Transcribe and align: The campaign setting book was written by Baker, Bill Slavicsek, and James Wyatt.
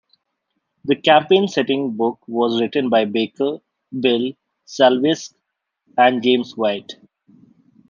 The 0.83 0.95
campaign 0.95 1.47
setting 1.47 1.95
book 1.95 2.21
was 2.27 2.59
written 2.59 2.89
by 2.89 3.05
Baker, 3.05 3.59
Bill 3.99 4.31
Slavicsek, 4.65 5.35
and 5.95 6.23
James 6.23 6.57
Wyatt. 6.57 6.95